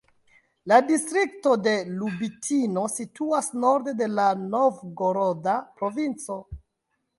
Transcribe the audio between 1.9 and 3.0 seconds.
Lubitino